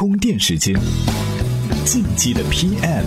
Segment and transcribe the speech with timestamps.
[0.00, 0.74] 充电时间，
[1.84, 3.04] 进击的 PM，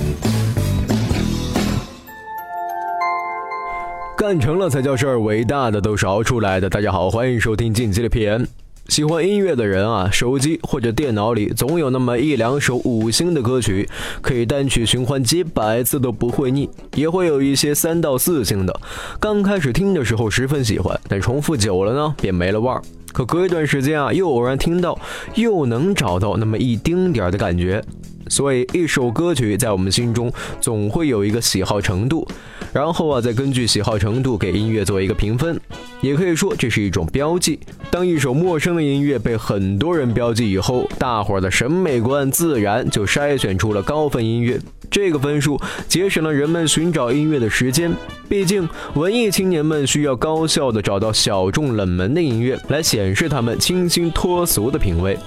[4.16, 6.70] 干成了才叫事儿，伟大的都是熬出来的。
[6.70, 8.46] 大家好，欢迎收听进击的 PM。
[8.90, 13.90] 喜欢音乐的人啊，手机或者电脑里总有那么一两首五星的歌曲，
[14.22, 18.82] 可以单曲循环几百次都不会腻；也会有一些三到四星的，
[19.20, 22.80] 刚开始听的时候十分喜欢，但重复久了呢，便没了味儿。
[23.14, 25.00] 可隔一段时间啊，又偶然听到，
[25.36, 27.82] 又能找到那么一丁点儿的感觉。
[28.28, 32.28] 所以，一首歌曲在我们心中总会有一个喜好程度，
[32.74, 35.60] 然后啊，再根据喜好程度给音乐做一个评分，
[36.04, 37.58] 也可以说这是一种标记。
[37.90, 44.60] 当一首陌生的音乐被很多人标记以后，大伙儿的审美观自然就筛选出了高分音乐。
[44.92, 47.92] 这个分数节省了人们寻找音乐的时间，
[48.28, 55.18] 毕竟文艺青年们需要高效的找到小众冷门的音乐，来显示他们清新脱俗的品味。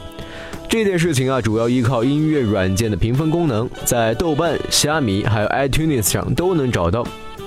[0.69, 7.07] 这件事情啊，主要依靠音乐软件的评分功能，在豆瓣、虾米还有 iTunes 上都能找到。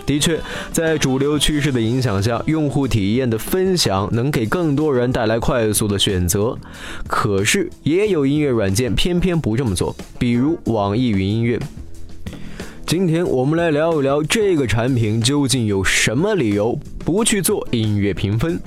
[0.10, 0.42] 的确，
[0.74, 6.58] 在主流趋势的影响下，用户体验的分享能给更多人带来快速的选择。
[7.08, 11.60] 可是，也有音乐软件偏偏不这么做，比如网易云音乐。
[12.88, 18.60] 今天我们来聊一聊这个产品究竟有什么理由不去做音乐评分。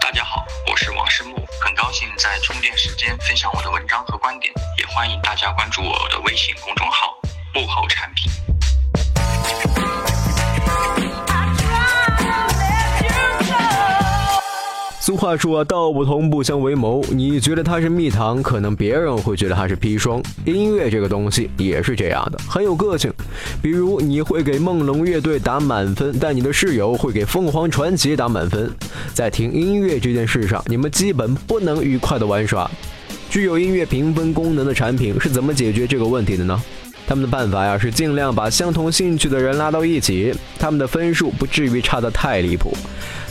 [0.00, 7.18] 大家好，我是王世木，很高兴在充电时间分享我的文章和观点，也欢迎大家关注我的微信公众号
[7.54, 8.30] “幕后产品”。
[15.00, 17.04] 俗话说，道不同不相为谋。
[17.10, 20.22] 你觉得它是蜜糖，可能别人会觉得它是砒霜。
[20.46, 23.12] 音乐这个东西也是这样的，很有个性。
[23.60, 28.74] 比如你会给梦龙乐队打满分，但你的室友会给凤凰传奇打满分。
[29.12, 32.70] 在听音乐这件事上，你们基本不能愉快的玩耍。
[33.28, 36.58] 具有音乐评分功能的产品是怎么解决这个问题的呢？
[37.06, 42.76] 他们的办法呀，是尽量把相同兴趣的人拉到一起，他们的分数不至于差得太离谱。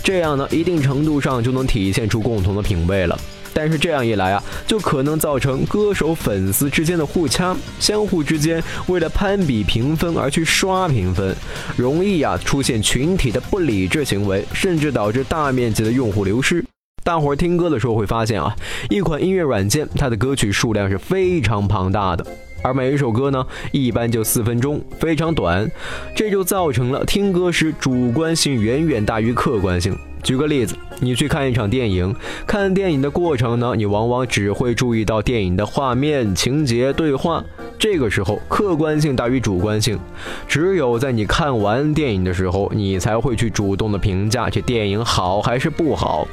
[0.03, 3.19] 这样呢，一定程度上就能体现出共同的品味了。
[3.55, 11.35] 但是这样一来啊，就可能造成歌手粉丝之间的互掐，相互之间为了攀比评分而去刷评分，
[11.75, 16.65] 容易啊出现群体的不理智行为，甚至导致大面积的用户流失。
[17.03, 18.55] 大伙儿听歌的时候会发现啊，
[18.89, 22.25] 一款音乐软件它的歌曲数量是非常庞大的。
[22.63, 25.69] 而每一首歌呢，一般就四分钟，非常短，
[26.15, 29.95] 这就造成了听歌时主观性远远大于客观性。
[30.23, 32.15] 举个例子，你去看一场电影，
[32.47, 37.43] 看电影的过程呢，你往往只会注意到电影的画面、情节、对话，
[37.77, 39.99] 这个时候客观性大于主观性。
[40.47, 46.25] 只有在你看完电影的时候，你才会去主动的评价这电影好还是不好。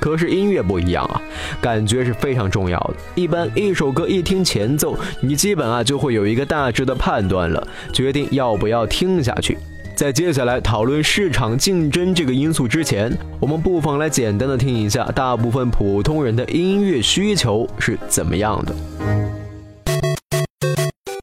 [0.00, 1.20] 可是音乐不一样啊，
[1.60, 2.94] 感觉是非常重要的。
[3.14, 9.58] 一般一首歌一听前奏，你基本啊就会有一个大致的判断了，决定要不要听下去。
[9.94, 18.74] 在接下来讨论市场竞争这个因素之前，我们不妨来简单的听一下大部分普通人的音乐需求是怎么样的。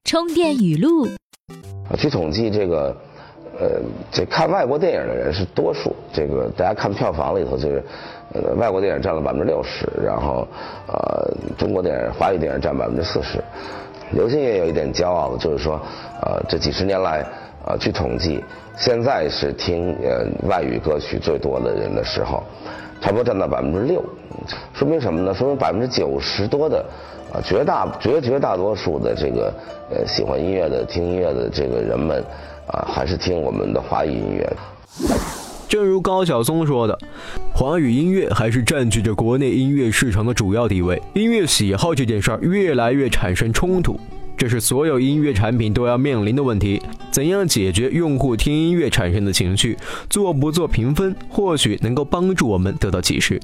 [0.03, 1.07] 充电语录。
[1.97, 2.95] 据统计，这个。
[3.57, 3.79] 呃，
[4.11, 5.95] 这看外国电影的人是多数。
[6.11, 7.81] 这个大家看票房里头，就是
[8.57, 10.47] 外国电影占了百分之六十，然后
[10.87, 13.43] 呃，中国电影、华语电影占百分之四十。
[14.11, 15.79] 刘星也有一点骄傲的，就是说，
[16.21, 17.25] 呃，这几十年来，
[17.65, 18.43] 呃，据统计，
[18.77, 22.43] 现在是听呃外语歌曲最多的人的时候，
[23.01, 24.03] 差不多占到百分之六。
[24.73, 25.33] 说明什么呢？
[25.33, 26.85] 说明百分之九十多的，
[27.33, 29.53] 啊，绝大绝绝大多数的这个
[29.89, 32.23] 呃喜欢音乐的、听音乐的这个人们。
[32.67, 35.34] 啊，还是听我们的华语音乐。
[35.75, 36.97] 正如高晓松说的，
[37.53, 41.01] 华语音乐还是占据着国内音乐市场的主要地位。
[41.11, 43.99] 音乐喜好这件事儿越来越产生冲突，
[44.37, 46.81] 这是所有音乐产品都要面临的问题。
[47.11, 49.77] 怎样解决用户听音乐产生的情绪？
[50.09, 53.37] 做不做评分，或许能够帮助我们得到启示。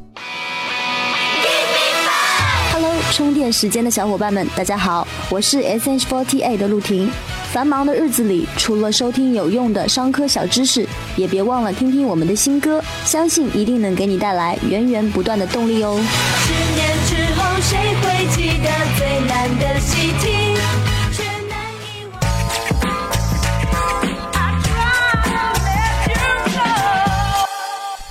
[2.71, 7.11] Hello，充电时间的小伙伴们，大家好，我是 SH48 的陆婷。
[7.51, 10.87] 繁忙的日子里，除了收听有用的商科小知识，
[11.17, 15.99] 也别忘了听听我们的新歌，相信一定能给你带来源源不断的动力哦。
[16.45, 20.55] 十年之后，谁会记得最难的习题，
[21.11, 22.21] 却难遗忘。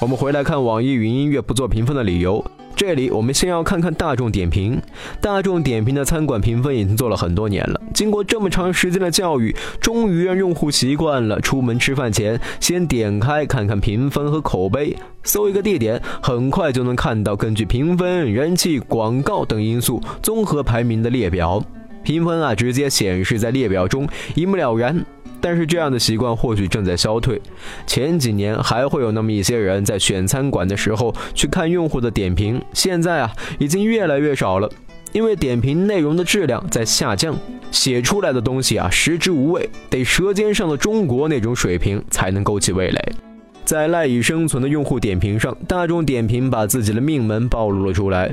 [0.00, 2.44] 我们回来看网易云音乐不做评分的理由。
[2.80, 4.80] 这里我们先要看看大众点评。
[5.20, 21.62] 大众点评的餐馆评分已经做了很多年了，经过这么长时间的教育，终于让用户习惯了出门吃饭前先点开看看评分和口碑，搜一个地点，很快就能看到根据评分、人气、广告等因素综合排名的列表。
[22.02, 25.04] 评分啊，直接显示在列表中，一目了然。
[25.40, 27.40] 但是这样的习惯或许正在消退。
[27.86, 34.70] 前几年还会有那么一些人在选餐馆的时候去看用户的点评，现在啊已经越来越少了，
[35.12, 37.34] 因为点评内容的质量在下降，
[37.70, 43.12] 写出来的东西啊食之无味，得《舌尖上的中国》那种水平才能勾起味蕾。
[43.64, 48.30] 在赖以生存的用户点评上，大众点评把自己的命门暴露了出来，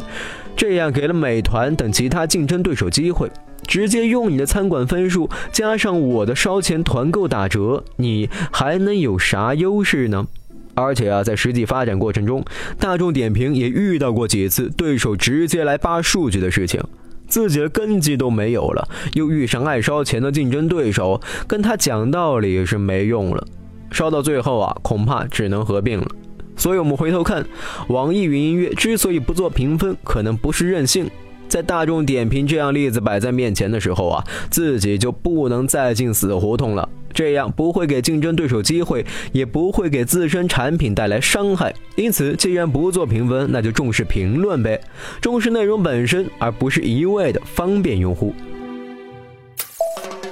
[0.55, 3.29] 这样给了美团等其他竞争对手机会。
[3.67, 10.25] 直接用你的餐馆分数加上我的烧钱团购打折，你还能有啥优势呢？
[10.73, 12.45] 而且啊，在实际发展过程中，
[12.79, 16.81] 大众点评也遇到过几次对手直接来扒数据的事情，
[17.27, 23.47] 自己的根基都没有了，又遇上爱烧钱的竞争对手，跟他讲道理是没用了，
[23.89, 26.07] 烧到最后啊，恐怕只能合并了。
[26.55, 27.43] 所以我们回头看，
[27.87, 31.09] 网易云音乐之所以不做评分，可能不是任性。
[31.47, 36.87] 在大众点评这样例子摆在面前的时候啊，自己就不能再进死胡同了。
[37.13, 41.73] 这样不会给竞争对手机会，也不会给自身产品带来伤害。
[41.95, 44.79] 因此，既然不做评分，那就重视评论呗，
[45.19, 48.35] 重视内容本身，而不是一味的方便用户。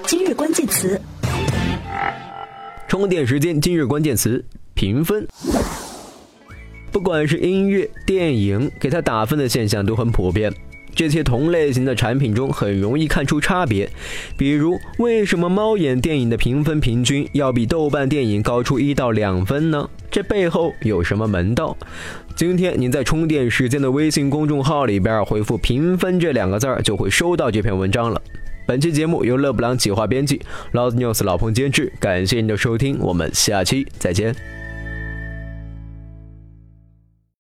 [0.05, 1.01] 今日关键词：
[2.87, 3.59] 充电时间。
[3.59, 4.45] 今日关键词：
[4.75, 5.27] 评分。
[6.91, 10.53] 不管是音乐、电影，给它打分的现象都很普遍。
[10.95, 13.89] 这些同类型的产品中很容易看出差别，
[14.37, 19.89] 比如为什么猫眼电影的评分平均要比豆瓣电影高出一到两分呢？
[20.09, 21.77] 这背后有什么门道？
[22.35, 28.21] 今天您在充电时间的微信公众号里边回复“评分”这两个字儿，就会收到这篇文章了。
[28.65, 34.54] 本期节目由勒布朗企划编辑，老子 news 老彭监制，感谢您的收听，我们下期再见。